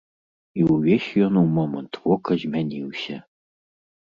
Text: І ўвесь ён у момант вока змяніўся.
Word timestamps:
І 0.61 0.63
ўвесь 0.69 1.09
ён 1.25 1.33
у 1.41 1.43
момант 1.57 2.01
вока 2.09 2.39
змяніўся. 2.45 3.21